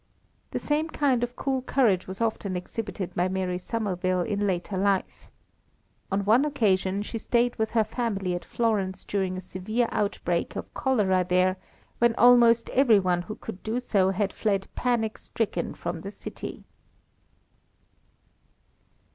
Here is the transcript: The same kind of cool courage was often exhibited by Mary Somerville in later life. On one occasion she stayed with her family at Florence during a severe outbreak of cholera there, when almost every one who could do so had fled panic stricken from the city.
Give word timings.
The 0.49 0.57
same 0.57 0.89
kind 0.89 1.21
of 1.21 1.35
cool 1.35 1.61
courage 1.61 2.07
was 2.07 2.21
often 2.21 2.55
exhibited 2.57 3.13
by 3.13 3.27
Mary 3.27 3.59
Somerville 3.59 4.21
in 4.21 4.47
later 4.47 4.75
life. 4.75 5.29
On 6.11 6.25
one 6.25 6.43
occasion 6.43 7.03
she 7.03 7.19
stayed 7.19 7.55
with 7.57 7.69
her 7.77 7.83
family 7.83 8.33
at 8.33 8.43
Florence 8.43 9.05
during 9.05 9.37
a 9.37 9.41
severe 9.41 9.87
outbreak 9.91 10.55
of 10.55 10.73
cholera 10.73 11.23
there, 11.29 11.57
when 11.99 12.15
almost 12.15 12.71
every 12.71 12.99
one 12.99 13.21
who 13.21 13.35
could 13.35 13.61
do 13.61 13.79
so 13.79 14.09
had 14.09 14.33
fled 14.33 14.67
panic 14.73 15.19
stricken 15.19 15.75
from 15.75 16.01
the 16.01 16.09
city. 16.09 16.63